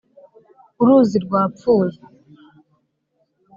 uruzi 0.81 1.17
rwapfuye. 1.25 1.97